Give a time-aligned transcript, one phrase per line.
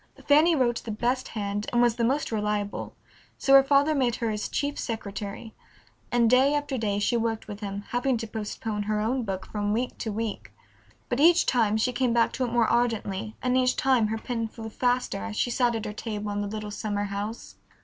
[0.27, 2.95] Fanny wrote the best hand and was the most reliable,
[3.37, 5.53] so her father made her his chief secretary,
[6.11, 9.73] and day after day she worked with him, having to postpone her own book from
[9.73, 10.51] week to week.
[11.07, 14.47] But each time she came back to it more ardently and each time her pen
[14.47, 17.57] flew faster as she sat at her table in the little summer house.